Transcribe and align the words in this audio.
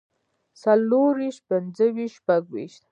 څلورويشت 0.61 1.41
پنځويشت 1.49 2.15
شپږويشت 2.17 2.79